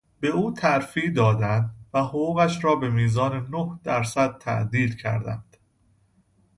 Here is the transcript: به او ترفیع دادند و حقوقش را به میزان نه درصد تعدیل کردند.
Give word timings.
به 0.19 0.27
او 0.27 0.53
ترفیع 0.53 1.11
دادند 1.11 1.75
و 1.93 2.03
حقوقش 2.03 2.63
را 2.63 2.75
به 2.75 2.89
میزان 2.89 3.47
نه 3.55 3.79
درصد 3.83 4.37
تعدیل 4.37 4.95
کردند. 4.95 5.57